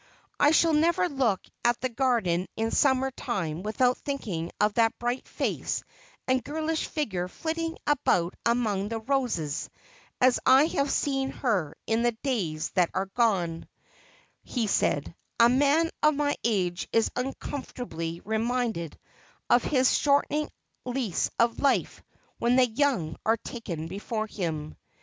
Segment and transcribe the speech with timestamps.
[0.39, 5.27] 'I shall never look at the garden in summer time without thinking of that bright
[5.27, 5.83] face
[6.27, 9.69] and girlish figure flitting about among the roses,
[10.19, 13.67] as I have seen her in the days that are gone,'
[14.41, 18.97] he said;' a man of my age is uncomfortably reminded
[19.51, 20.49] of his shortening
[20.83, 22.01] lease of life
[22.39, 24.75] when the young are taken before him.'